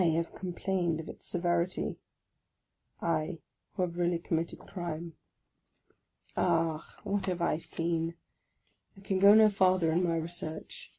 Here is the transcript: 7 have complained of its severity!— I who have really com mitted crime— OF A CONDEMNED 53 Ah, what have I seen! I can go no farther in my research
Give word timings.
7 0.01 0.15
have 0.15 0.33
complained 0.33 0.99
of 0.99 1.07
its 1.07 1.27
severity!— 1.27 1.95
I 3.03 3.37
who 3.75 3.83
have 3.83 3.97
really 3.99 4.17
com 4.17 4.37
mitted 4.39 4.57
crime— 4.57 5.13
OF 6.35 6.43
A 6.43 6.43
CONDEMNED 6.43 6.79
53 6.79 6.93
Ah, 6.97 6.99
what 7.03 7.25
have 7.27 7.41
I 7.43 7.57
seen! 7.59 8.15
I 8.97 9.01
can 9.01 9.19
go 9.19 9.35
no 9.35 9.51
farther 9.51 9.91
in 9.91 10.03
my 10.03 10.17
research 10.17 10.89